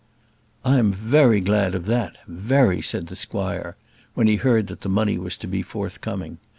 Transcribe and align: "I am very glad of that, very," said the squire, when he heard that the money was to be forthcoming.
"I 0.65 0.79
am 0.79 0.91
very 0.93 1.41
glad 1.41 1.75
of 1.75 1.85
that, 1.85 2.17
very," 2.27 2.81
said 2.81 3.05
the 3.05 3.15
squire, 3.15 3.77
when 4.15 4.25
he 4.25 4.37
heard 4.37 4.65
that 4.65 4.81
the 4.81 4.89
money 4.89 5.19
was 5.19 5.37
to 5.37 5.45
be 5.45 5.61
forthcoming. 5.61 6.39